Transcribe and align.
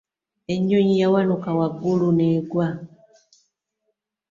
Ennyonyi 0.53 0.95
yawanuka 1.01 1.49
wagulu 1.57 2.07
n'egwa. 2.17 2.67